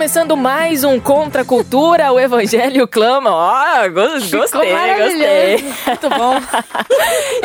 [0.00, 3.30] Começando mais um Contra a Cultura, o Evangelho clama.
[3.30, 5.62] Ó, oh, gostei, gostei.
[5.86, 6.40] Muito bom.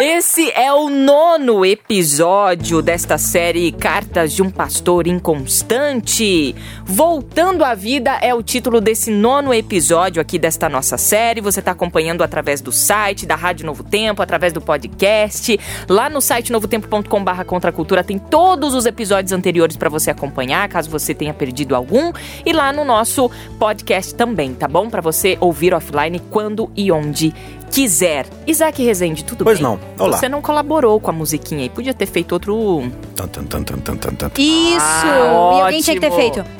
[0.01, 6.55] Esse é o nono episódio desta série Cartas de um Pastor Inconstante.
[6.85, 11.41] Voltando à Vida é o título desse nono episódio aqui desta nossa série.
[11.41, 15.59] Você está acompanhando através do site da Rádio Novo Tempo, através do podcast.
[15.89, 20.69] Lá no site novotempo.com/barra Contra a Cultura tem todos os episódios anteriores para você acompanhar,
[20.69, 22.13] caso você tenha perdido algum
[22.45, 23.29] e lá no nosso
[23.59, 24.89] podcast também, tá bom?
[24.89, 27.33] Para você ouvir offline quando e onde
[27.71, 28.25] quiser.
[28.45, 29.67] Isaac Rezende, tudo pois bem?
[29.67, 30.05] Pois não.
[30.05, 30.17] Olá.
[30.17, 31.69] Você não colaborou com a musiquinha aí.
[31.69, 32.89] Podia ter feito outro.
[33.15, 34.31] Tan, tan, tan, tan, tan, tan.
[34.37, 34.77] Isso!
[34.79, 36.45] Ah, e alguém tinha que ter feito.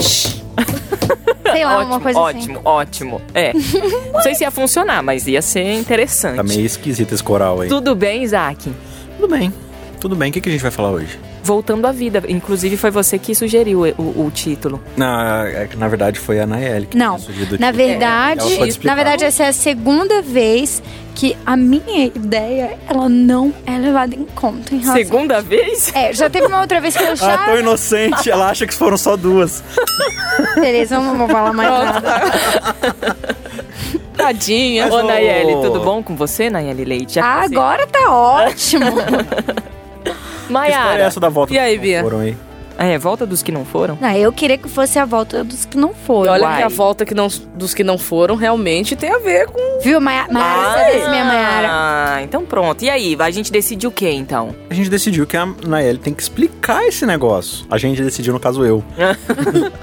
[1.51, 2.61] Sei lá, ótimo, uma coisa ótimo, assim.
[2.65, 3.53] Ótimo, É.
[4.11, 6.35] não sei se ia funcionar, mas ia ser interessante.
[6.37, 7.69] Tá meio esquisito esse coral aí.
[7.69, 8.73] Tudo bem, Isaac?
[9.15, 9.53] Tudo bem.
[10.01, 10.29] Tudo bem.
[10.29, 11.17] O que, que a gente vai falar hoje?
[11.45, 12.23] Voltando à vida.
[12.27, 14.81] Inclusive, foi você que sugeriu o, o título.
[14.97, 17.87] Na, é na verdade, foi a Naeli que Não, sugeriu na título.
[17.87, 18.95] verdade, Ela explicar.
[18.95, 20.81] na verdade essa é a segunda vez
[21.13, 24.95] que a minha ideia, ela não é levada em conta em relação...
[24.95, 25.93] Segunda vez?
[25.95, 27.37] É, já teve uma outra vez que eu Ah, já...
[27.45, 28.29] tão inocente.
[28.29, 29.63] Ela acha que foram só duas.
[30.55, 32.01] Beleza, não vou falar mais nada.
[34.17, 34.85] Tadinha.
[34.85, 37.13] Mas Ô, o- Nayeli, tudo bom com você, Nayeli Leite?
[37.15, 38.85] Já você- Agora tá ótimo.
[40.47, 41.03] Que história é Maiara.
[41.03, 42.01] essa da volta E aí, dos que Bia?
[42.03, 42.37] Foram aí?
[42.77, 43.97] É, volta dos que não foram?
[44.01, 46.33] Não, eu queria que fosse a volta dos que não foram.
[46.33, 46.57] Olha Uai.
[46.57, 49.79] que a volta que não, dos que não foram realmente tem a ver com.
[49.81, 51.09] Viu, Maia- Maiara?
[51.09, 51.67] Minha Maiara.
[51.71, 52.83] Ah, então pronto.
[52.83, 54.53] E aí, a gente decidiu o que então?
[54.69, 57.65] A gente decidiu que a Naeli tem que explicar esse negócio.
[57.71, 58.83] A gente decidiu, no caso eu.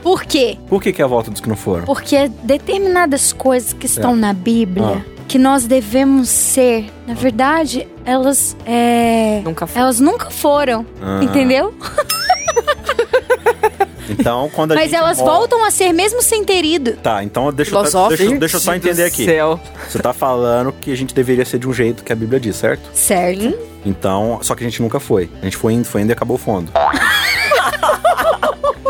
[0.02, 0.58] Por quê?
[0.68, 1.84] Por que, que é a volta dos que não foram?
[1.86, 4.16] Porque determinadas coisas que estão É.
[4.16, 5.11] na Bíblia, Ah.
[5.28, 9.80] Que nós devemos ser, na verdade, elas é, Nunca foi.
[9.80, 11.20] elas nunca foram, Ah.
[11.22, 11.74] entendeu?
[14.10, 16.92] Então, quando a Mas gente elas morre- voltam a ser mesmo sem ter ido.
[16.96, 18.18] Tá, então deixa eu, Filosófico.
[18.22, 19.24] deixa, deixa eu só entender aqui.
[19.24, 19.58] Céu.
[19.88, 22.56] Você tá falando que a gente deveria ser de um jeito que a Bíblia diz,
[22.56, 22.82] certo?
[22.92, 23.56] Certo.
[23.86, 25.30] Então, só que a gente nunca foi.
[25.40, 26.70] A gente foi indo, foi indo e acabou o fundo.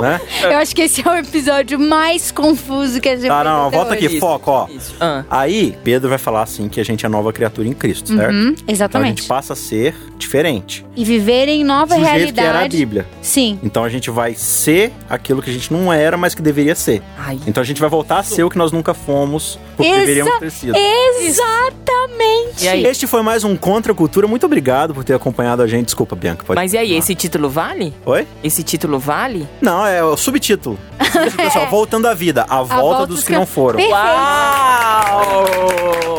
[0.03, 0.21] né?
[0.43, 3.67] Eu acho que esse é o episódio mais confuso que a gente Tá, fez não,
[3.69, 4.67] até volta aqui, foco, ó.
[4.69, 4.95] Isso.
[5.01, 5.25] Ah.
[5.31, 8.33] Aí, Pedro vai falar assim que a gente é nova criatura em Cristo, certo?
[8.35, 9.21] Uhum, Então a exatamente.
[9.21, 10.85] gente passa a ser diferente.
[10.97, 12.77] E viver em nova do jeito que era a realidade.
[12.77, 13.07] Bíblia.
[13.23, 13.59] Sim.
[13.63, 17.03] Então a gente vai ser aquilo que a gente não era, mas que deveria ser.
[17.19, 17.39] Ai.
[17.47, 20.39] Então a gente vai voltar a ser o que nós nunca fomos, porque Exa- deveríamos
[20.39, 20.75] ter sido.
[20.77, 22.65] Exatamente.
[22.65, 22.85] E aí?
[22.85, 24.27] Este foi mais um Contra a Cultura.
[24.27, 25.87] Muito obrigado por ter acompanhado a gente.
[25.87, 26.45] Desculpa, Bianca.
[26.45, 27.93] Pode Mas e aí, esse título vale?
[28.07, 28.27] Oi?
[28.43, 29.49] Esse título vale?
[29.61, 30.79] Não, é o subtítulo.
[31.01, 32.47] Subtítulo, Pessoal, voltando à vida.
[32.49, 33.77] A volta, volta dos dos que que- não foram.
[33.79, 33.93] Perfeito.
[33.99, 35.45] Uau!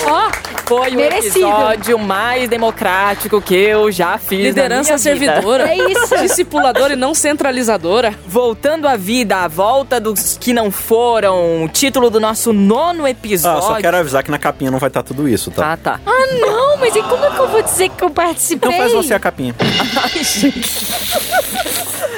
[0.05, 0.31] Ó,
[0.65, 1.39] Foi o Merecido.
[1.47, 5.33] episódio mais democrático que eu já fiz Liderança na minha vida.
[5.33, 5.69] servidora.
[5.69, 6.15] É isso.
[6.21, 8.13] Discipuladora e não centralizadora.
[8.25, 13.09] Voltando à vida, a volta dos que não foram, o título do nosso nono Ah,
[13.09, 13.61] episódio.
[13.67, 15.73] só quero avisar que na capinha não vai estar tudo isso, tá?
[15.73, 15.99] Ah, tá.
[16.05, 18.69] Ah, não, mas e como é que eu vou dizer que eu participei?
[18.69, 19.53] Então faz você a capinha.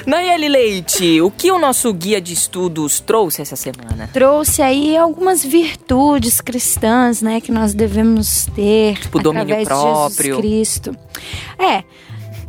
[0.06, 4.10] Nayeli Leite, o que o nosso guia de estudos trouxe essa semana?
[4.14, 10.08] Trouxe aí algumas virtudes cristãs, né, que nós devemos ter Tipo, domínio próprio.
[10.08, 10.98] de Jesus Cristo.
[11.58, 11.84] É,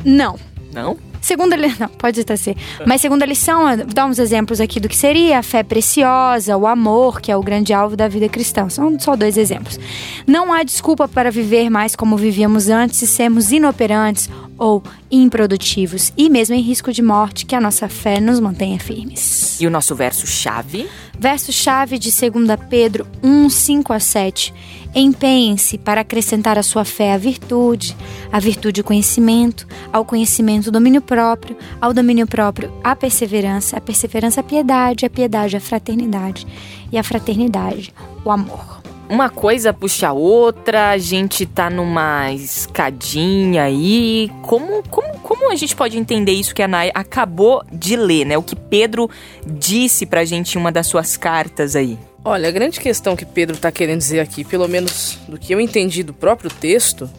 [0.05, 0.37] não.
[0.71, 0.97] Não?
[1.27, 2.55] Segunda lição, não, pode até ser.
[2.85, 7.19] Mas segunda lição, dá uns exemplos aqui do que seria a fé preciosa, o amor,
[7.19, 8.69] que é o grande alvo da vida cristã.
[8.69, 9.77] São só dois exemplos.
[10.25, 14.81] Não há desculpa para viver mais como vivíamos antes e sermos inoperantes ou
[15.11, 19.59] improdutivos e mesmo em risco de morte, que a nossa fé nos mantenha firmes.
[19.59, 20.89] E o nosso verso-chave?
[21.19, 24.53] Verso-chave de 2 Pedro 1, 5 a 7.
[24.95, 27.95] Empenhem-se para acrescentar à sua fé a virtude,
[28.31, 33.81] a virtude o conhecimento, ao conhecimento o domínio próprio, ao domínio próprio a perseverança, a
[33.81, 36.47] perseverança a piedade, a piedade a fraternidade
[36.91, 37.93] e a fraternidade
[38.25, 38.77] o amor.
[39.09, 44.29] Uma coisa puxa a outra, a gente tá numa escadinha aí.
[44.41, 48.37] Como, como, como a gente pode entender isso que a Nay acabou de ler, né?
[48.37, 49.09] O que Pedro
[49.45, 51.97] disse pra gente em uma das suas cartas aí.
[52.29, 55.61] Olha, a grande questão que Pedro está querendo dizer aqui, pelo menos do que eu
[55.61, 57.09] entendi do próprio texto,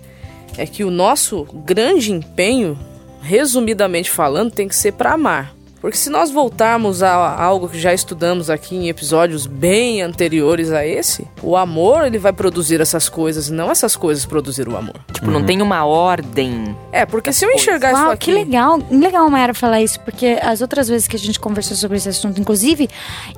[0.58, 2.78] é que o nosso grande empenho,
[3.22, 5.55] resumidamente falando, tem que ser para amar.
[5.80, 10.84] Porque se nós voltarmos a algo que já estudamos aqui em episódios bem anteriores a
[10.84, 14.96] esse, o amor ele vai produzir essas coisas, não essas coisas produzir o amor.
[15.12, 16.76] Tipo, não tem uma ordem.
[16.90, 18.80] É, porque se eu enxergar isso Uau, aqui, que legal.
[18.90, 22.08] Legal a Mayara falar isso, porque as outras vezes que a gente conversou sobre esse
[22.08, 22.88] assunto, inclusive,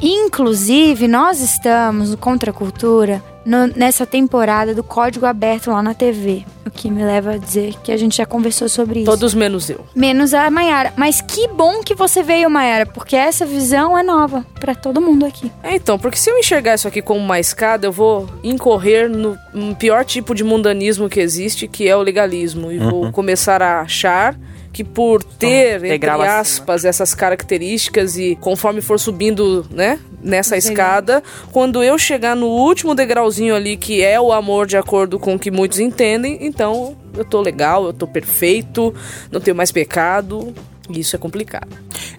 [0.00, 5.94] inclusive, nós estamos no Contra a Cultura no- nessa temporada do Código Aberto lá na
[5.94, 6.44] TV.
[6.66, 9.10] O que me leva a dizer que a gente já conversou sobre isso.
[9.10, 9.84] todos menos eu.
[9.94, 10.92] Menos a Mayara.
[10.96, 15.24] Mas que bom que você veio, Mayara, porque essa visão é nova pra todo mundo
[15.26, 15.50] aqui.
[15.62, 19.36] É, então, porque se eu enxergar isso aqui como uma escada, eu vou incorrer no
[19.76, 22.70] pior tipo de mundanismo que existe, que é o legalismo.
[22.70, 24.38] E vou começar a achar
[24.72, 26.38] que por ter, entre acima.
[26.38, 31.22] aspas, essas características e conforme for subindo, né, nessa escada,
[31.52, 35.38] quando eu chegar no último degrauzinho ali, que é o amor de acordo com o
[35.38, 38.94] que muitos entendem, então eu tô legal, eu tô perfeito,
[39.30, 40.54] não tenho mais pecado.
[40.88, 41.68] E isso é complicado.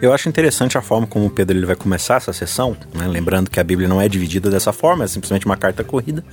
[0.02, 3.06] Eu acho interessante a forma como o Pedro ele vai começar essa sessão, né?
[3.06, 6.24] lembrando que a Bíblia não é dividida dessa forma, é simplesmente uma carta corrida.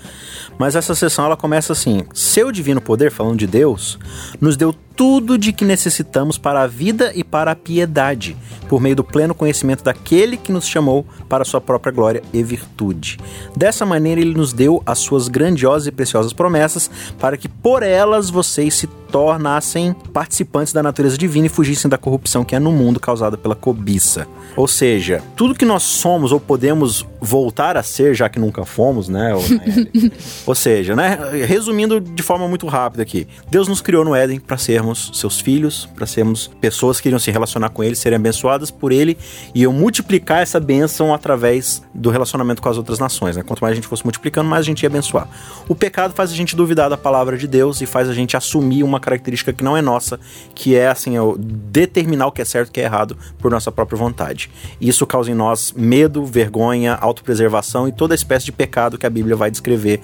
[0.59, 3.99] Mas essa sessão ela começa assim: Seu divino poder, falando de Deus,
[4.41, 8.37] nos deu tudo de que necessitamos para a vida e para a piedade,
[8.69, 13.17] por meio do pleno conhecimento daquele que nos chamou para sua própria glória e virtude.
[13.57, 18.29] Dessa maneira, ele nos deu as suas grandiosas e preciosas promessas, para que por elas
[18.29, 22.99] vocês se tornassem participantes da natureza divina e fugissem da corrupção que é no mundo
[22.99, 24.27] causada pela cobiça.
[24.57, 29.09] Ou seja, tudo que nós somos ou podemos voltar a ser, já que nunca fomos,
[29.09, 29.33] né?
[29.51, 30.13] Nayeli?
[30.47, 31.19] ou seja, né?
[31.47, 35.87] Resumindo de forma muito rápida aqui, Deus nos criou no Éden para sermos seus filhos,
[35.95, 39.17] para sermos pessoas que iriam se relacionar com Ele, serem abençoadas por Ele
[39.55, 43.37] e iam multiplicar essa bênção através do relacionamento com as outras nações.
[43.37, 43.43] Né?
[43.43, 45.29] Quanto mais a gente fosse multiplicando, mais a gente ia abençoar.
[45.69, 48.83] O pecado faz a gente duvidar da palavra de Deus e faz a gente assumir
[48.83, 50.19] uma característica que não é nossa,
[50.55, 53.17] que é assim, é o determinar o que é certo e o que é errado
[53.39, 54.51] por nossa própria vontade.
[54.81, 59.37] Isso causa em nós medo, vergonha, autopreservação e toda espécie de pecado que a Bíblia
[59.37, 60.01] vai descrever.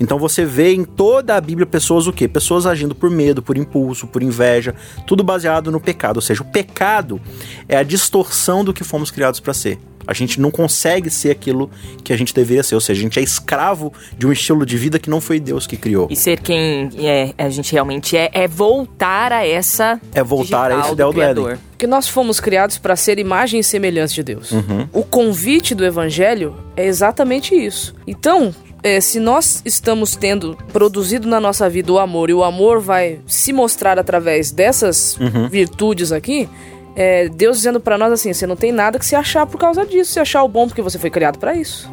[0.00, 2.26] Então você vê em toda a Bíblia pessoas o quê?
[2.26, 4.74] Pessoas agindo por medo, por impulso, por inveja,
[5.06, 6.16] tudo baseado no pecado.
[6.16, 7.20] Ou seja, o pecado
[7.68, 9.78] é a distorção do que fomos criados para ser.
[10.06, 11.70] A gente não consegue ser aquilo
[12.02, 12.74] que a gente deveria ser.
[12.74, 15.66] Ou seja, a gente é escravo de um estilo de vida que não foi Deus
[15.66, 16.08] que criou.
[16.10, 20.00] E ser quem é, a gente realmente é, é voltar a essa.
[20.14, 21.44] É voltar a esse ideal do Éden.
[21.44, 21.58] Criador.
[21.70, 24.50] Porque nós fomos criados para ser imagem e semelhança de Deus.
[24.92, 27.94] O convite do Evangelho é exatamente isso.
[28.06, 32.80] Então, é, se nós estamos tendo produzido na nossa vida o amor e o amor
[32.80, 35.18] vai se mostrar através dessas
[35.50, 36.48] virtudes aqui,
[36.96, 39.84] é, Deus dizendo para nós assim: você não tem nada que se achar por causa
[39.86, 41.88] disso, se achar o bom porque você foi criado para isso.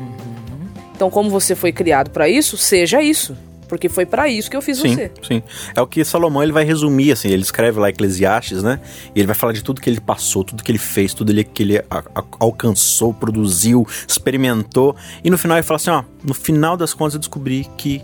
[0.95, 3.35] Então, como você foi criado para isso, seja isso.
[3.67, 5.11] Porque foi para isso que eu fiz Sim, você.
[5.27, 5.41] sim.
[5.75, 8.79] É o que Salomão ele vai resumir, assim, ele escreve lá Eclesiastes, né?
[9.15, 11.43] E ele vai falar de tudo que ele passou, tudo que ele fez, tudo ele-
[11.43, 14.95] que ele a- a- alcançou, produziu, experimentou.
[15.23, 18.01] E no final ele fala assim, ó, no final das contas eu descobri que,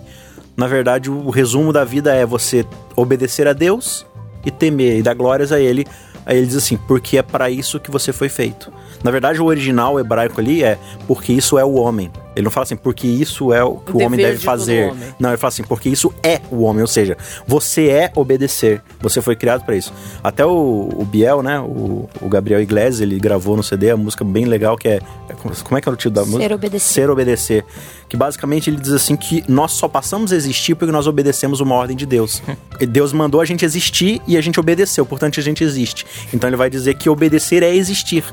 [0.58, 4.06] na verdade, o resumo da vida é você obedecer a Deus
[4.44, 5.86] e temer e dar glórias a ele.
[6.30, 8.72] Aí ele diz assim, porque é para isso que você foi feito.
[9.04, 10.78] Na verdade, o original hebraico ali é
[11.08, 12.12] porque isso é o homem.
[12.40, 14.92] Ele não fala assim, porque isso é o que O o, homem deve de fazer.
[14.92, 15.10] homem.
[15.20, 18.82] Não, ele fala assim, porque isso é o homem, ou seja, você é obedecer.
[19.02, 19.94] Você foi criado para isso.
[20.24, 24.24] Até o, o Biel, né, o, o Gabriel Iglesias, ele gravou no CD a música
[24.24, 25.34] bem legal que é, é-
[25.64, 26.56] como é que é o título da música?
[26.56, 26.94] Obedecer.
[26.94, 27.66] Ser obedecer.
[28.08, 31.76] Que basicamente ele diz assim que nós só passamos a existir porque nós obedecemos uma
[31.76, 32.42] ordem de Deus.
[32.82, 36.06] E Deus mandou a gente existir e a gente obedeceu, portanto a gente existe.
[36.34, 38.24] Então ele vai dizer que obedecer é existir.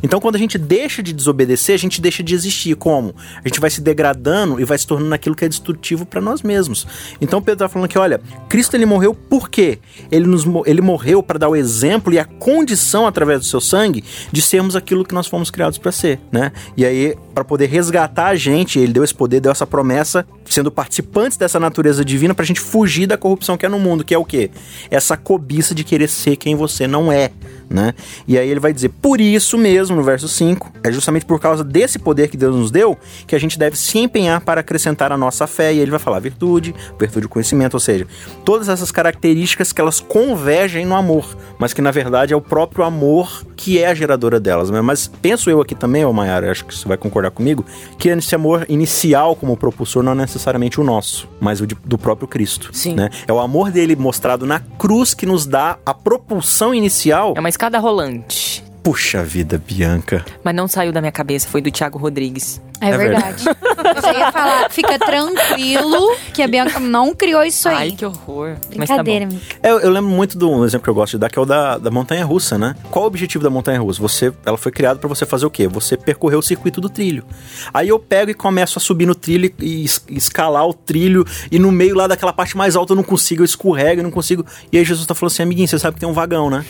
[0.00, 2.76] Então quando a gente deixa de desobedecer, a gente deixa de existir.
[2.76, 3.12] Como?
[3.44, 6.42] A gente vai se degradando e vai se tornando aquilo que é destrutivo para nós
[6.42, 6.86] mesmos.
[7.20, 9.78] Então Pedro tá falando que, olha, Cristo ele morreu por quê?
[10.10, 14.04] Ele, nos, ele morreu para dar o exemplo e a condição através do seu sangue
[14.30, 16.52] de sermos aquilo que nós fomos criados para ser, né?
[16.76, 20.70] E aí, para poder resgatar a gente, ele deu esse poder, deu essa promessa, sendo
[20.70, 24.18] participantes dessa natureza divina pra gente fugir da corrupção que é no mundo, que é
[24.18, 24.50] o quê?
[24.90, 27.30] Essa cobiça de querer ser quem você não é,
[27.68, 27.94] né?
[28.26, 31.62] E aí ele vai dizer, por isso mesmo, no verso 5, é justamente por causa
[31.64, 32.96] desse poder que Deus nos deu
[33.26, 35.72] que a gente deve se empenhar para acrescentar a nossa fé.
[35.74, 38.06] E ele vai falar virtude, virtude do conhecimento, ou seja,
[38.44, 42.84] todas essas características que elas convergem no amor, mas que na verdade é o próprio
[42.84, 44.70] amor que é a geradora delas.
[44.70, 44.80] né?
[44.80, 47.64] Mas penso eu aqui também, ô Mayara, acho que você vai concordar comigo,
[47.98, 51.96] que esse amor inicial como propulsor não é necessariamente o nosso, mas o de- do
[51.98, 52.70] próprio Cristo.
[52.72, 52.94] Sim.
[52.94, 53.08] né?
[53.26, 57.48] É o amor dele mostrado na cruz que nos dá a propulsão inicial É uma
[57.56, 58.62] escada rolante.
[58.82, 60.24] Puxa vida, Bianca.
[60.44, 62.60] Mas não saiu da minha cabeça, foi do Thiago Rodrigues.
[62.80, 63.44] É, É verdade.
[63.96, 67.92] Eu já ia falar, fica tranquilo que a Bianca não criou isso Ai, aí.
[67.92, 68.54] que horror.
[68.76, 69.32] Mas tá Brincadeira, bom.
[69.32, 69.44] amiga.
[69.62, 71.42] É, Eu, eu lembro muito do um exemplo que eu gosto de dar, que é
[71.42, 72.76] o da, da montanha russa, né?
[72.90, 74.00] Qual o objetivo da montanha russa?
[74.02, 75.66] Você, ela foi criada para você fazer o quê?
[75.66, 77.24] Você percorrer o circuito do trilho.
[77.72, 81.58] Aí eu pego e começo a subir no trilho e es- escalar o trilho, e
[81.58, 84.44] no meio lá daquela parte mais alta eu não consigo, eu escorrego, eu não consigo.
[84.70, 86.64] E aí Jesus tá falando assim, amiguinho, você sabe que tem um vagão, né?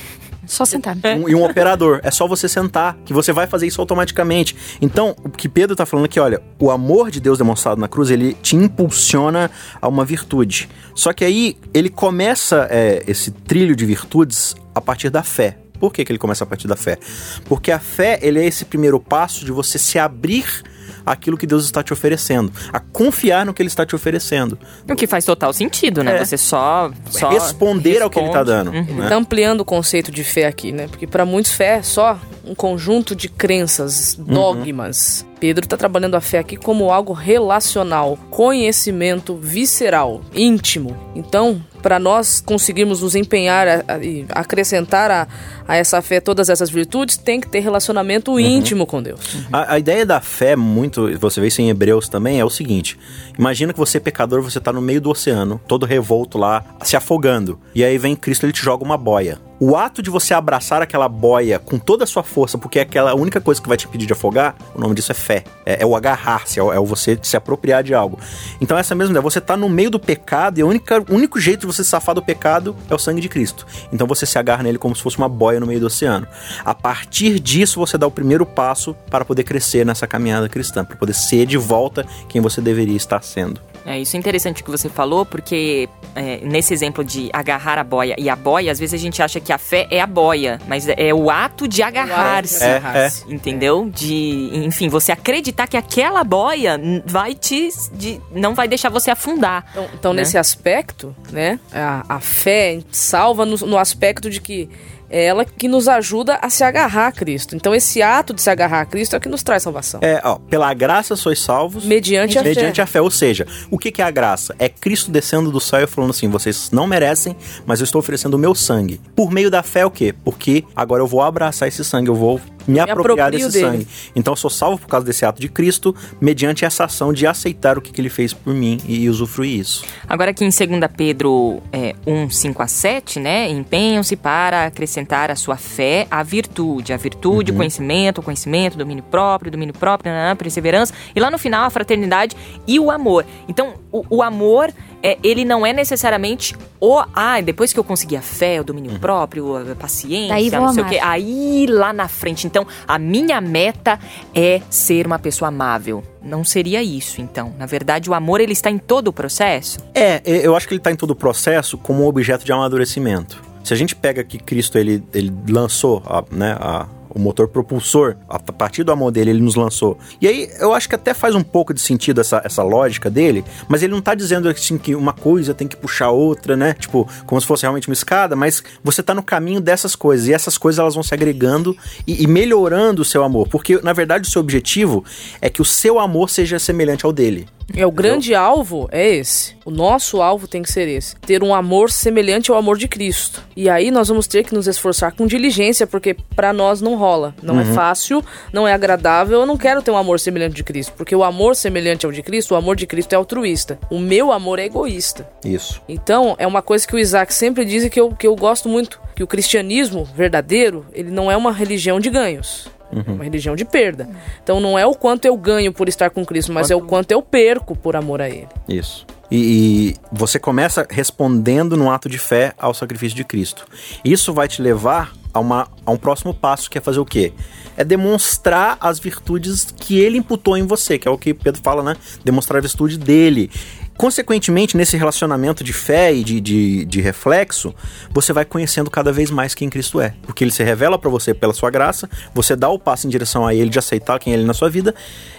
[0.46, 0.96] Só sentar.
[0.96, 2.00] Um- e um operador.
[2.02, 4.56] É só você sentar, que você vai fazer isso automaticamente.
[4.80, 8.10] Então, o que Pedro tá falando aqui, olha, o amor de Deus demonstrado na cruz,
[8.10, 9.50] ele te impulsiona
[9.80, 10.68] a uma virtude.
[10.94, 15.58] Só que aí ele começa é, esse trilho de virtudes a partir da fé.
[15.78, 16.96] Por que, que ele começa a partir da fé?
[17.44, 20.62] Porque a fé, ele é esse primeiro passo de você se abrir
[21.06, 24.58] àquilo que Deus está te oferecendo, a confiar no que ele está te oferecendo,
[24.90, 26.16] O que faz total sentido, né?
[26.16, 26.24] É.
[26.24, 28.70] Você só, só responder ao que ele está responde.
[28.70, 28.90] dando.
[28.90, 28.96] Uhum.
[28.96, 29.08] né?
[29.08, 30.88] Tá ampliando o conceito de fé aqui, né?
[30.88, 35.24] Porque para muitos fé é só um conjunto de crenças, dogmas.
[35.38, 40.96] Pedro tá trabalhando a fé aqui como algo relacional, conhecimento visceral, íntimo.
[41.14, 45.28] Então, para nós conseguirmos nos empenhar e acrescentar a,
[45.68, 49.20] a essa fé todas essas virtudes, tem que ter relacionamento íntimo com Deus.
[49.52, 52.98] A, a ideia da fé, muito, você vê isso em Hebreus também, é o seguinte:
[53.38, 57.56] imagina que você, pecador, você tá no meio do oceano, todo revolto lá, se afogando.
[57.72, 59.38] E aí vem Cristo, ele te joga uma boia.
[59.58, 63.14] O ato de você abraçar aquela boia com toda a sua força, porque é aquela
[63.14, 65.44] única coisa que vai te impedir de afogar, o nome disso é fé.
[65.64, 68.18] É, é o agarrar-se, é, é o você se apropriar de algo.
[68.60, 71.40] Então, essa mesma ideia, você tá no meio do pecado e o única- o único
[71.40, 73.66] jeito de você se safar do pecado é o sangue de Cristo.
[73.90, 76.26] Então, você se agarra nele como se fosse uma boia no meio do oceano.
[76.62, 80.96] A partir disso, você dá o primeiro passo para poder crescer nessa caminhada cristã, para
[80.96, 83.58] poder ser de volta quem você deveria estar sendo.
[83.86, 88.16] É, isso é interessante que você falou, porque é, nesse exemplo de agarrar a boia
[88.18, 90.88] e a boia, às vezes a gente acha que a fé é a boia, mas
[90.88, 92.64] é o ato de agarrar-se.
[92.64, 93.88] É, Entendeu?
[93.88, 97.68] De, enfim, você acreditar que aquela boia vai te.
[97.92, 99.64] de- não vai deixar você afundar.
[99.70, 100.22] Então, então né?
[100.22, 104.68] nesse aspecto, né, a, a fé salva no, no aspecto de que
[105.08, 107.54] é ela que nos ajuda a se agarrar a Cristo.
[107.56, 110.00] Então esse ato de se agarrar a Cristo é o que nos traz salvação.
[110.02, 111.84] É, ó, pela graça sois salvos.
[111.84, 112.82] Mediante a mediante fé.
[112.82, 113.00] a fé.
[113.00, 114.54] Ou seja, o que, que é a graça?
[114.58, 118.34] É Cristo descendo do céu e falando assim: vocês não merecem, mas eu estou oferecendo
[118.34, 119.00] o meu sangue.
[119.14, 120.14] Por meio da fé, o quê?
[120.24, 123.64] Porque agora eu vou abraçar esse sangue, eu vou me, apropriar desse dele.
[123.64, 123.88] sangue.
[124.14, 127.78] Então eu sou salvo por causa desse ato de Cristo, mediante essa ação de aceitar
[127.78, 129.84] o que, que ele fez por mim e usufruir isso.
[130.08, 133.48] Agora aqui em 2 Pedro é, 1, 5 a 7, né?
[133.48, 136.92] Empenham-se para acrescentar a sua fé à virtude.
[136.92, 140.92] A virtude, o conhecimento, o conhecimento, domínio próprio, domínio próprio, perseverança.
[141.14, 143.24] E lá no final, a fraternidade e o amor.
[143.48, 144.72] Então, o, o amor,
[145.02, 147.02] é, ele não é necessariamente o...
[147.14, 150.72] Ah, depois que eu consegui a fé, o domínio próprio, a paciência, Daí vou não
[150.72, 150.92] sei amar.
[150.92, 151.00] o quê.
[151.02, 152.46] Aí, lá na frente.
[152.46, 153.98] Então, a minha meta
[154.34, 156.02] é ser uma pessoa amável.
[156.22, 157.54] Não seria isso, então.
[157.58, 159.78] Na verdade, o amor, ele está em todo o processo.
[159.94, 162.52] É, e- eu acho que ele está em todo o processo como um objeto de
[162.52, 163.40] amadurecimento.
[163.62, 168.14] Se a gente pega que Cristo ele, ele lançou a, né, a- o motor propulsor,
[168.28, 169.96] a partir do amor dele, ele nos lançou.
[170.20, 173.42] E aí eu acho que até faz um pouco de sentido essa, essa lógica dele,
[173.68, 176.74] mas ele não tá dizendo assim que uma coisa tem que puxar outra, né?
[176.74, 180.34] Tipo, como se fosse realmente uma escada, mas você tá no caminho dessas coisas, e
[180.34, 181.74] essas coisas elas vão se agregando
[182.06, 185.02] e, e melhorando o seu amor, porque na verdade o seu objetivo
[185.40, 187.48] é que o seu amor seja semelhante ao dele.
[187.74, 189.56] É o grande alvo é esse.
[189.64, 191.16] O nosso alvo tem que ser esse.
[191.16, 193.42] Ter um amor semelhante ao amor de Cristo.
[193.56, 197.34] E aí nós vamos ter que nos esforçar com diligência, porque pra nós não rola.
[197.42, 199.40] Não é fácil, não é agradável.
[199.40, 202.22] Eu não quero ter um amor semelhante de Cristo, porque o amor semelhante ao de
[202.22, 203.78] Cristo, o amor de Cristo é altruísta.
[203.90, 205.28] O meu amor é egoísta.
[205.44, 205.82] Isso.
[205.88, 208.68] Então, é uma coisa que o Isaac sempre diz e que eu, que eu gosto
[208.68, 212.68] muito, que o cristianismo verdadeiro, ele não é uma religião de ganhos.
[212.92, 214.08] É uma religião de perda.
[214.42, 217.12] Então não é o quanto eu ganho por estar com Cristo, mas é o quanto
[217.12, 218.48] eu perco por amor a Ele.
[218.68, 219.06] Isso.
[219.30, 223.66] E, e você começa respondendo no ato de fé ao sacrifício de Cristo.
[224.04, 227.32] Isso vai te levar a, uma, a um próximo passo, que é fazer o quê?
[227.76, 231.82] É demonstrar as virtudes que ele imputou em você, que é o que Pedro fala,
[231.82, 231.96] né?
[232.24, 233.50] Demonstrar a virtude dele.
[233.96, 237.74] Consequentemente, nesse relacionamento de fé e de, de, de reflexo,
[238.10, 240.14] você vai conhecendo cada vez mais quem Cristo é.
[240.22, 243.46] Porque ele se revela para você pela sua graça, você dá o passo em direção
[243.46, 244.94] a ele de aceitar quem ele é na sua vida,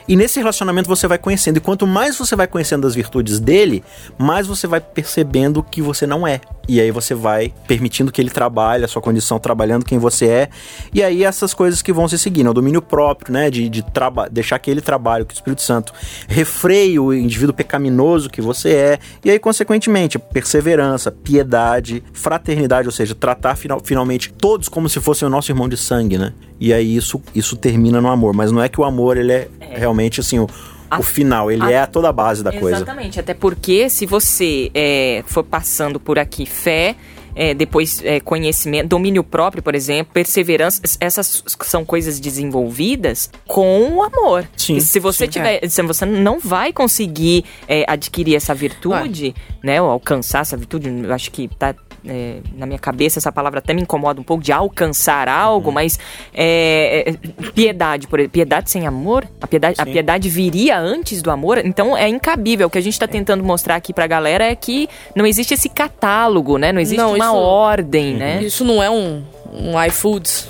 [0.08, 1.58] E nesse relacionamento você vai conhecendo.
[1.58, 3.84] E quanto mais você vai conhecendo as virtudes dele,
[4.18, 6.40] mais você vai percebendo que você não é.
[6.68, 10.50] E aí você vai permitindo que ele trabalhe a sua condição, trabalhando quem você é.
[10.94, 13.50] E aí essas coisas que vão se seguindo, é o domínio próprio, né?
[13.50, 13.84] De, de
[14.32, 15.94] deixar que ele trabalhe, que o Espírito Santo
[16.28, 19.00] refreie o indivíduo pecaminoso que você é.
[19.24, 25.28] E aí, consequentemente, perseverança, piedade, fraternidade, ou seja, tratar final, finalmente todos como se fossem
[25.28, 26.34] o nosso irmão de sangue, né?
[26.60, 28.34] E aí isso, isso termina no amor.
[28.34, 29.78] Mas não é que o amor, ele é, é.
[29.78, 30.40] realmente assim.
[30.40, 30.48] O,
[30.90, 32.78] a, o final, ele a, é a toda a base da exatamente, coisa.
[32.78, 36.96] Exatamente, até porque se você é, for passando por aqui fé,
[37.38, 44.04] é, depois é, conhecimento, domínio próprio, por exemplo, perseverança, essas são coisas desenvolvidas com o
[44.04, 44.50] amor.
[44.58, 45.70] Sim, e se você sim, tiver, é.
[45.70, 51.14] se você não vai conseguir é, adquirir essa virtude, né, ou alcançar essa virtude, eu
[51.14, 51.76] acho que tá
[52.08, 55.74] é, na minha cabeça essa palavra até me incomoda um pouco de alcançar algo, uhum.
[55.74, 56.00] mas
[56.34, 61.32] é, é, piedade, por exemplo, piedade sem amor, a piedade, a piedade viria antes do
[61.32, 62.68] amor, então é incabível.
[62.68, 65.70] O que a gente está tentando mostrar aqui pra galera é que não existe esse
[65.70, 66.72] catálogo, né?
[66.72, 68.20] Não existe não, uma isso, ordem, uhum.
[68.20, 68.44] né?
[68.44, 69.24] Isso não é um,
[69.54, 70.48] um iFoods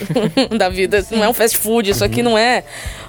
[0.56, 2.64] da vida, isso não é um fast food, isso aqui não é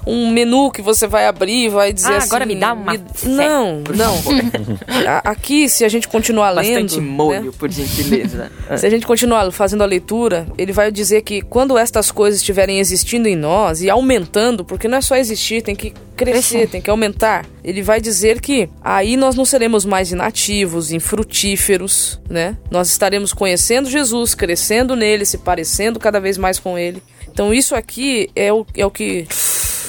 [0.05, 2.27] um menu que você vai abrir e vai dizer ah, assim...
[2.27, 2.99] agora me dá uma me...
[3.25, 4.15] Não, não.
[5.23, 6.83] Aqui, se a gente continuar lendo...
[6.83, 7.51] Bastante molho, né?
[7.57, 8.51] por gentileza.
[8.77, 12.79] se a gente continuar fazendo a leitura, ele vai dizer que quando estas coisas estiverem
[12.79, 16.89] existindo em nós e aumentando, porque não é só existir, tem que crescer, tem que
[16.89, 17.45] aumentar.
[17.63, 22.55] Ele vai dizer que aí nós não seremos mais inativos, infrutíferos, né?
[22.71, 27.01] Nós estaremos conhecendo Jesus, crescendo nele, se parecendo cada vez mais com ele.
[27.31, 29.27] Então isso aqui é o, é o que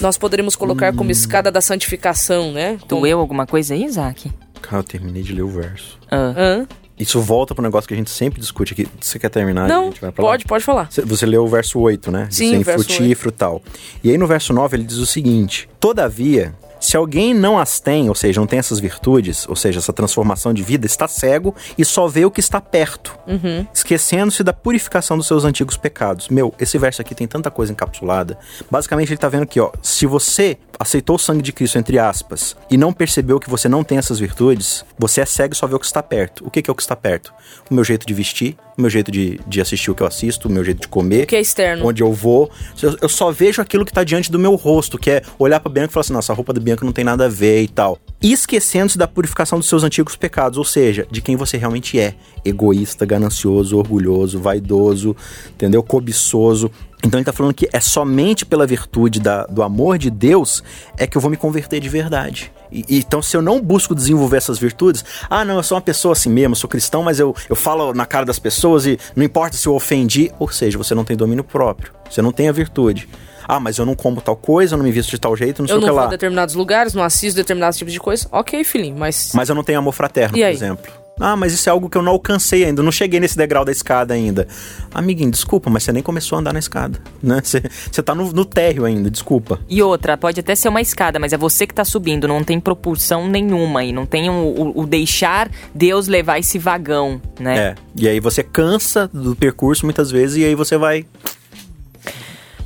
[0.00, 0.96] nós poderíamos colocar hum.
[0.96, 2.78] como escada da santificação, né?
[2.88, 4.30] Doeu alguma coisa aí, Isaac?
[4.60, 5.98] Cara, eu terminei de ler o verso.
[6.10, 6.34] Ah.
[6.36, 6.66] ah.
[6.98, 8.88] Isso volta pro negócio que a gente sempre discute aqui.
[8.98, 9.68] Você quer terminar?
[9.68, 10.48] Não, pode, lá?
[10.48, 10.88] pode falar.
[10.90, 12.26] Você leu o verso 8, né?
[12.30, 13.62] Sim, Sem frutífero e tal.
[14.02, 16.54] E aí no verso 9 ele diz o seguinte: Todavia,
[16.86, 20.54] se alguém não as tem, ou seja, não tem essas virtudes, ou seja, essa transformação
[20.54, 23.66] de vida, está cego e só vê o que está perto, uhum.
[23.74, 26.28] esquecendo-se da purificação dos seus antigos pecados.
[26.28, 28.38] Meu, esse verso aqui tem tanta coisa encapsulada.
[28.70, 32.54] Basicamente, ele está vendo aqui, ó, se você aceitou o sangue de Cristo, entre aspas,
[32.70, 35.74] e não percebeu que você não tem essas virtudes, você é cego e só vê
[35.74, 36.46] o que está perto.
[36.46, 37.34] O que, que é o que está perto?
[37.68, 40.48] O meu jeito de vestir, o meu jeito de, de assistir o que eu assisto,
[40.48, 41.24] o meu jeito de comer.
[41.24, 41.86] O que é externo.
[41.86, 42.50] Onde eu vou.
[42.82, 45.72] Eu, eu só vejo aquilo que está diante do meu rosto, que é olhar para
[45.72, 47.68] Bianca e falar assim, nossa, a roupa da Bianca não tem nada a ver e
[47.68, 47.98] tal.
[48.22, 52.14] Esquecendo-se da purificação dos seus antigos pecados, ou seja, de quem você realmente é.
[52.44, 55.16] Egoísta, ganancioso, orgulhoso, vaidoso,
[55.50, 55.82] entendeu?
[55.82, 56.70] Cobiçoso.
[57.06, 60.62] Então ele está falando que é somente pela virtude da, do amor de Deus
[60.98, 62.52] é que eu vou me converter de verdade.
[62.70, 66.12] E, então, se eu não busco desenvolver essas virtudes, ah, não, eu sou uma pessoa
[66.12, 69.56] assim mesmo, sou cristão, mas eu, eu falo na cara das pessoas e não importa
[69.56, 73.08] se eu ofendi, ou seja, você não tem domínio próprio, você não tem a virtude.
[73.46, 75.68] Ah, mas eu não como tal coisa, eu não me visto de tal jeito, não
[75.68, 75.90] sei eu o que lá.
[75.90, 78.26] Eu não vou a determinados lugares, não assisto determinados tipos de coisa.
[78.32, 79.30] Ok, filhinho, mas...
[79.32, 81.05] Mas eu não tenho amor fraterno, por exemplo.
[81.18, 83.72] Ah, mas isso é algo que eu não alcancei ainda, não cheguei nesse degrau da
[83.72, 84.46] escada ainda.
[84.92, 87.40] Amiguinho, desculpa, mas você nem começou a andar na escada, né?
[87.46, 89.58] Você, você tá no, no térreo ainda, desculpa.
[89.68, 92.58] E outra, pode até ser uma escada, mas é você que tá subindo, não tem
[92.60, 97.58] propulsão nenhuma e não tem o, o, o deixar Deus levar esse vagão, né?
[97.58, 101.06] É, e aí você cansa do percurso muitas vezes e aí você vai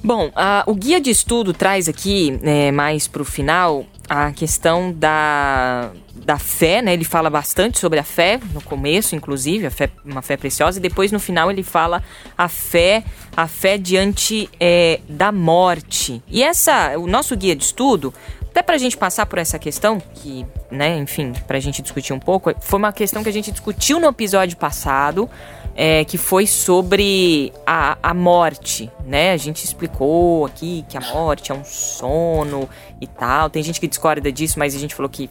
[0.03, 0.31] Bom,
[0.67, 5.93] o guia de estudo traz aqui, é, mais para o final, a questão da,
[6.31, 6.93] da fé, né?
[6.93, 10.81] Ele fala bastante sobre a fé, no começo, inclusive, a fé, uma fé preciosa, e
[10.81, 12.05] depois no final ele fala
[12.39, 13.03] a fé,
[13.37, 16.23] a fé diante é, da morte.
[16.29, 18.15] E essa, o nosso guia de estudo,
[18.51, 22.13] até para a gente passar por essa questão, que, né, enfim, para a gente discutir
[22.13, 25.31] um pouco, foi uma questão que a gente discutiu no episódio passado,
[25.77, 29.33] é, que foi sobre a, a morte, né?
[29.33, 32.69] A gente explicou aqui que a morte é um sono
[33.01, 33.49] e tal.
[33.49, 35.31] Tem gente que discorda disso, mas a gente falou que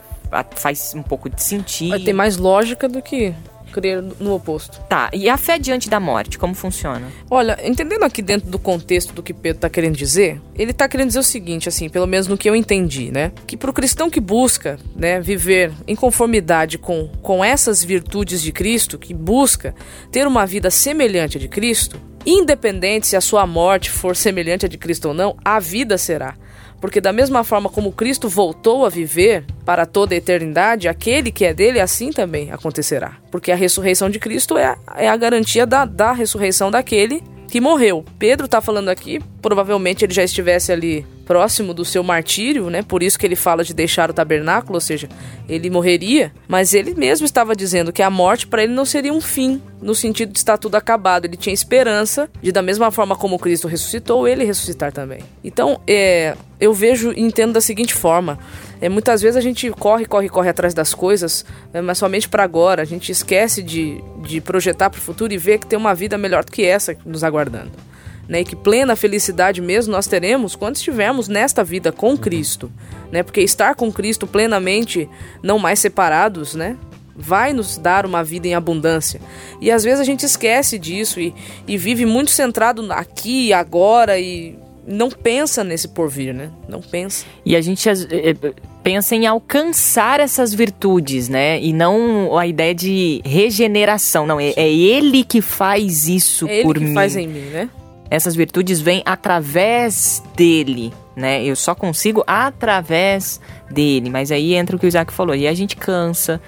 [0.55, 1.89] faz um pouco de sentido.
[1.89, 3.35] Vai ter mais lógica do que
[3.69, 4.79] crer no oposto.
[4.89, 7.07] Tá, e a fé diante da morte, como funciona?
[7.29, 11.07] Olha, entendendo aqui dentro do contexto do que Pedro tá querendo dizer, ele tá querendo
[11.07, 13.31] dizer o seguinte, assim, pelo menos no que eu entendi, né?
[13.47, 18.97] Que pro cristão que busca, né, viver em conformidade com, com essas virtudes de Cristo,
[18.97, 19.73] que busca
[20.11, 24.69] ter uma vida semelhante à de Cristo, independente se a sua morte for semelhante à
[24.69, 26.35] de Cristo ou não, a vida será.
[26.79, 31.45] Porque da mesma forma como Cristo voltou a viver para toda a eternidade, aquele que
[31.45, 33.17] é dele, assim também acontecerá.
[33.31, 38.05] Porque a ressurreição de Cristo é, é a garantia da, da ressurreição daquele que morreu.
[38.17, 42.81] Pedro está falando aqui provavelmente ele já estivesse ali próximo do seu martírio, né?
[42.81, 45.07] Por isso que ele fala de deixar o tabernáculo, ou seja,
[45.47, 49.21] ele morreria, mas ele mesmo estava dizendo que a morte para ele não seria um
[49.21, 51.25] fim, no sentido de estar tudo acabado.
[51.25, 55.19] Ele tinha esperança de, da mesma forma como Cristo ressuscitou, ele ressuscitar também.
[55.43, 58.39] Então, é, eu vejo e entendo da seguinte forma:
[58.81, 62.43] é, muitas vezes a gente corre, corre, corre atrás das coisas, é, mas somente para
[62.43, 62.81] agora.
[62.81, 66.17] A gente esquece de, de projetar para o futuro e ver que tem uma vida
[66.17, 67.88] melhor do que essa nos aguardando
[68.29, 68.41] né?
[68.41, 72.71] E que plena felicidade mesmo nós teremos quando estivermos nesta vida com Cristo,
[73.11, 73.23] né?
[73.23, 75.09] Porque estar com Cristo plenamente,
[75.41, 76.77] não mais separados, né?
[77.15, 79.19] Vai nos dar uma vida em abundância.
[79.59, 81.33] E às vezes a gente esquece disso e,
[81.67, 84.55] e vive muito centrado aqui agora e
[84.87, 86.51] não pensa nesse porvir, né?
[86.67, 87.25] Não pensa.
[87.45, 88.35] E a gente eh,
[88.81, 91.61] pensa em alcançar essas virtudes, né?
[91.61, 94.25] E não a ideia de regeneração.
[94.25, 96.95] Não, é, é ele que faz isso é por ele que mim.
[96.95, 97.69] faz em mim, né?
[98.09, 101.43] Essas virtudes vêm através dele, né?
[101.43, 104.09] Eu só consigo através dele.
[104.09, 105.35] Mas aí entra o que o Isaac falou.
[105.35, 106.41] E a gente cansa,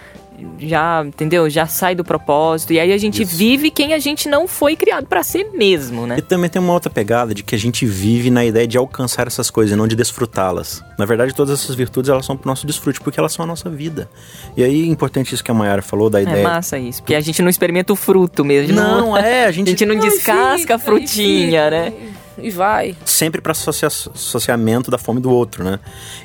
[0.60, 1.50] já, entendeu?
[1.50, 2.74] Já sai do propósito.
[2.74, 3.36] E aí a gente Isso.
[3.36, 6.18] vive quem a gente não foi criado para ser mesmo, né?
[6.18, 9.28] E também tem uma outra pegada de que a gente vive na ideia de alcançar
[9.28, 10.84] essas coisas e não de desfrutá-las.
[10.98, 13.70] Na verdade, todas essas virtudes elas são pro nosso desfrute, porque elas são a nossa
[13.70, 14.10] vida.
[14.56, 16.42] E aí, importante isso que a Mayara falou da é ideia.
[16.42, 18.76] É massa isso, porque a gente não experimenta o fruto mesmo.
[18.76, 21.94] Não, não é, a gente, a gente não, não descasca a frutinha, né?
[22.38, 22.96] E vai.
[23.06, 25.80] Sempre para associa associamento da fome do outro, né?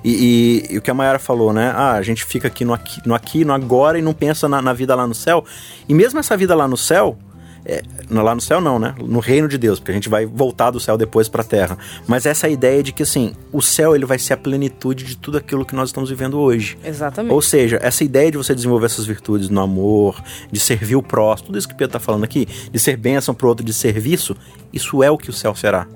[0.04, 1.72] E, e, e, o que a Mayara falou, né?
[1.74, 4.62] Ah, a gente fica aqui no aqui, no, aqui, no agora e não pensa na,
[4.62, 5.44] na vida lá no céu.
[5.88, 7.18] E mesmo essa vida lá no céu,
[7.68, 8.94] é, lá no céu não, né?
[8.96, 11.76] No reino de Deus, porque a gente vai voltar do céu depois para a terra.
[12.06, 15.36] Mas essa ideia de que assim, o céu ele vai ser a plenitude de tudo
[15.36, 16.78] aquilo que nós estamos vivendo hoje.
[16.84, 17.32] Exatamente.
[17.32, 21.46] Ou seja, essa ideia de você desenvolver essas virtudes no amor, de servir o próximo,
[21.46, 24.36] tudo isso que o Pedro tá falando aqui, de ser bênção pro outro, de serviço,
[24.72, 25.88] isso é o que o céu será.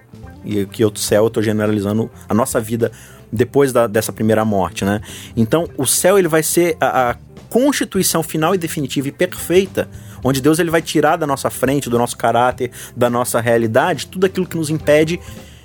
[0.45, 2.91] E que o céu, eu tô generalizando a nossa vida
[3.33, 5.01] depois da, dessa primeira morte, né?
[5.37, 7.17] Então, o céu ele vai ser a, a
[7.49, 9.89] constituição final e definitiva e perfeita
[10.23, 14.27] onde Deus ele vai tirar da nossa frente, do nosso caráter, da nossa realidade, tudo
[14.27, 15.21] aquilo que nos impede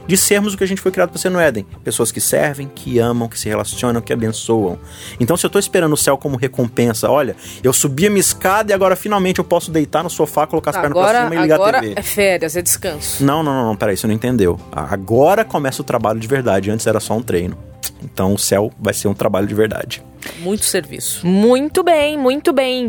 [0.08, 1.66] de sermos o que a gente foi criado para ser no Éden.
[1.84, 4.78] Pessoas que servem, que amam, que se relacionam, que abençoam.
[5.20, 8.72] Então, se eu estou esperando o céu como recompensa, olha, eu subi a minha escada
[8.72, 11.56] e agora finalmente eu posso deitar no sofá, colocar as pernas para cima e ligar
[11.56, 11.94] agora a TV.
[11.98, 13.24] é férias, é descanso.
[13.24, 14.60] Não, não, não, não, peraí, você não entendeu.
[14.72, 17.58] Agora começa o trabalho de verdade, antes era só um treino.
[18.04, 20.04] Então, o céu vai ser um trabalho de verdade.
[20.40, 21.26] Muito serviço.
[21.26, 22.88] Muito bem, muito bem.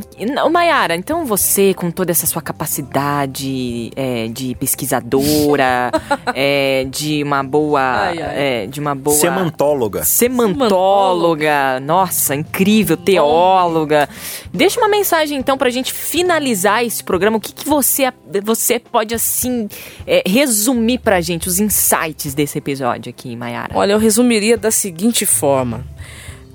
[0.50, 5.90] Mayara, então você, com toda essa sua capacidade é, de pesquisadora,
[6.34, 7.80] é, de uma boa.
[7.80, 8.34] Ai, ai.
[8.36, 9.16] É, de uma boa.
[9.16, 10.04] Semantóloga.
[10.04, 11.80] Semantóloga.
[11.80, 14.08] Nossa, incrível, teóloga.
[14.52, 17.36] Deixa uma mensagem então pra gente finalizar esse programa.
[17.36, 19.68] O que, que você, você pode, assim,
[20.06, 23.72] é, resumir pra gente os insights desse episódio aqui, Mayara?
[23.74, 25.84] Olha, eu resumiria da seguinte forma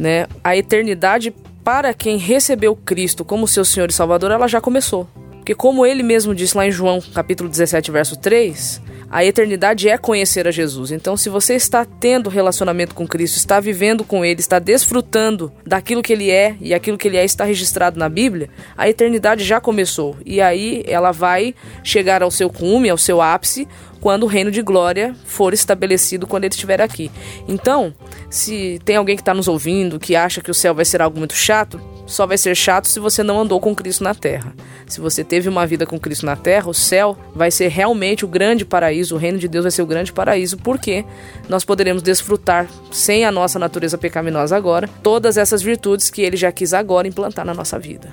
[0.01, 0.25] né?
[0.43, 1.31] A eternidade
[1.63, 5.07] para quem recebeu Cristo como seu Senhor e Salvador, ela já começou.
[5.33, 9.97] Porque como ele mesmo disse lá em João, capítulo 17, verso 3, a eternidade é
[9.97, 10.89] conhecer a Jesus.
[10.89, 16.01] Então, se você está tendo relacionamento com Cristo, está vivendo com Ele, está desfrutando daquilo
[16.01, 19.59] que Ele é e aquilo que Ele é está registrado na Bíblia, a eternidade já
[19.59, 20.15] começou.
[20.25, 23.67] E aí ela vai chegar ao seu cume, ao seu ápice,
[23.99, 27.11] quando o reino de glória for estabelecido quando ele estiver aqui.
[27.47, 27.93] Então,
[28.29, 31.19] se tem alguém que está nos ouvindo que acha que o céu vai ser algo
[31.19, 31.79] muito chato,
[32.11, 34.53] só vai ser chato se você não andou com Cristo na terra.
[34.85, 38.27] Se você teve uma vida com Cristo na terra, o céu vai ser realmente o
[38.27, 41.05] grande paraíso, o reino de Deus vai ser o grande paraíso, porque
[41.47, 46.51] nós poderemos desfrutar, sem a nossa natureza pecaminosa agora, todas essas virtudes que ele já
[46.51, 48.09] quis agora implantar na nossa vida.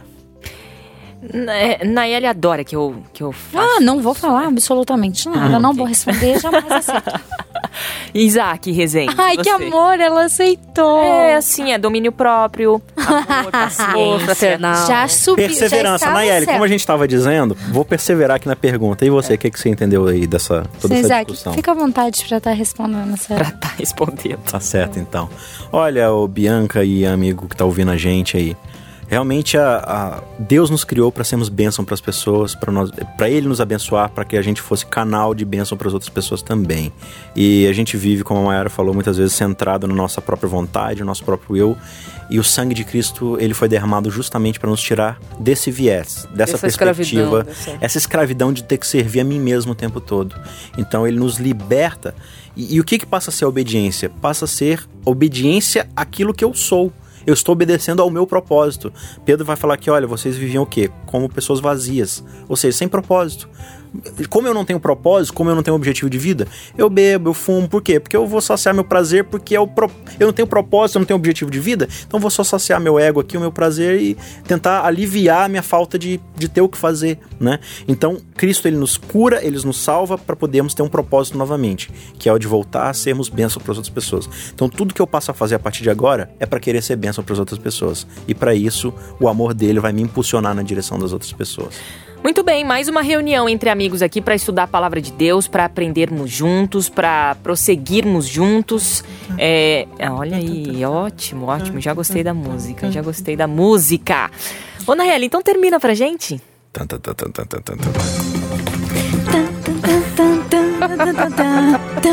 [1.84, 3.68] Nayeli adora que eu, que eu faço.
[3.76, 5.56] Ah, não vou falar absolutamente nada.
[5.56, 5.78] Ah, não okay.
[5.78, 7.20] vou responder, jamais aceito.
[8.14, 9.14] Isaac Rezende.
[9.18, 9.42] Ai, você.
[9.42, 11.02] que amor, ela aceitou.
[11.02, 14.24] É, assim, é domínio próprio, amor, paciência.
[14.24, 14.86] fraternal.
[14.86, 16.06] Já subiu, Perseverança.
[16.06, 19.04] já Nayeli, como a gente estava dizendo, vou perseverar aqui na pergunta.
[19.04, 19.36] E você, o é.
[19.36, 21.52] que, que você entendeu aí dessa toda Sim, essa Isaac, discussão?
[21.52, 23.34] Fica à vontade para estar tá respondendo essa.
[23.34, 24.38] Pra estar tá respondendo.
[24.50, 25.28] Tá certo, então.
[25.72, 28.56] Olha, o Bianca e amigo que tá ouvindo a gente aí.
[29.08, 33.58] Realmente a, a Deus nos criou para sermos bênção para as pessoas, para Ele nos
[33.58, 36.92] abençoar, para que a gente fosse canal de bênção para as outras pessoas também.
[37.34, 41.00] E a gente vive, como a Mayara falou, muitas vezes centrado na nossa própria vontade,
[41.00, 41.76] no nosso próprio eu.
[42.28, 46.56] E o sangue de Cristo ele foi derramado justamente para nos tirar desse viés, dessa
[46.56, 50.36] essa perspectiva, escravidão, essa escravidão de ter que servir a mim mesmo o tempo todo.
[50.76, 52.14] Então ele nos liberta.
[52.54, 54.10] E, e o que, que passa a ser a obediência?
[54.10, 56.92] Passa a ser obediência àquilo que eu sou
[57.28, 58.90] eu estou obedecendo ao meu propósito.
[59.22, 60.90] Pedro vai falar que, olha, vocês viviam o quê?
[61.04, 63.48] Como pessoas vazias, ou seja, sem propósito
[64.28, 67.34] como eu não tenho propósito, como eu não tenho objetivo de vida, eu bebo, eu
[67.34, 67.68] fumo.
[67.68, 67.98] Por quê?
[67.98, 69.90] Porque eu vou saciar meu prazer, porque eu, pro...
[70.18, 72.98] eu não tenho propósito, eu não tenho objetivo de vida, então vou só saciar meu
[72.98, 76.68] ego aqui, o meu prazer e tentar aliviar a minha falta de, de ter o
[76.68, 77.58] que fazer, né?
[77.86, 82.28] Então, Cristo, ele nos cura, ele nos salva para podermos ter um propósito novamente, que
[82.28, 84.28] é o de voltar a sermos bênção para as outras pessoas.
[84.54, 86.96] Então, tudo que eu passo a fazer a partir de agora é para querer ser
[86.96, 88.06] bênção para as outras pessoas.
[88.26, 91.74] E para isso, o amor dele vai me impulsionar na direção das outras pessoas.
[92.22, 95.64] Muito bem, mais uma reunião entre amigos aqui para estudar a palavra de Deus, para
[95.64, 99.04] aprendermos juntos, para prosseguirmos juntos.
[99.38, 101.80] É, olha aí, ótimo, ótimo.
[101.80, 104.30] Já gostei da música, já gostei da música.
[104.86, 106.40] Ô, Naeli, então termina pra gente.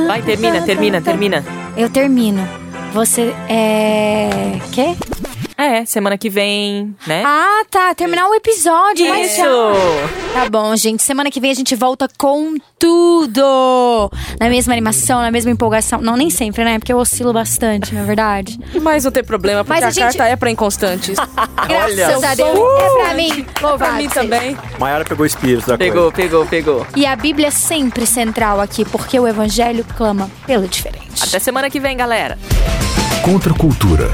[0.07, 1.43] Vai, termina, termina, termina.
[1.75, 2.64] Eu termino.
[2.95, 4.29] Você é.
[4.71, 4.95] Quê?
[5.57, 7.23] É, semana que vem, né?
[7.25, 7.95] Ah, tá.
[7.95, 9.41] Terminar o episódio, mas Isso!
[9.41, 10.41] já.
[10.41, 11.01] Tá bom, gente.
[11.01, 14.11] Semana que vem a gente volta com tudo.
[14.39, 16.01] Na mesma animação, na mesma empolgação.
[16.01, 16.77] Não, nem sempre, né?
[16.77, 18.59] Porque eu oscilo bastante, na verdade.
[18.81, 21.17] Mas não tem problema, porque Mas a a, gente- carta é pra inconstantes.
[21.67, 22.49] Graças a Deus.
[22.81, 23.45] É pra mim.
[23.61, 24.57] Louvado pra mim também.
[24.77, 26.15] Maiara pegou o espírito da Pegou, coisa.
[26.29, 26.87] pegou, pegou.
[26.97, 31.23] E a Bíblia é sempre central aqui, porque o Evangelho clama pelo diferente.
[31.23, 32.37] Até semana que vem, galera.
[33.23, 34.13] Contra a cultura.